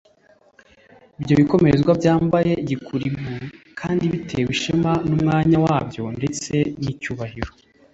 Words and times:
Ibyo 1.19 1.33
bikomerezwa 1.41 1.91
byambaye 1.99 2.51
gikurigu 2.69 3.25
kandi 3.79 4.03
bitewe 4.13 4.49
ishema 4.55 4.91
n'umwanya 5.07 5.57
wabyo 5.65 6.03
ndetse 6.17 6.53
n' 6.83 6.89
icyubahiro 6.91 7.51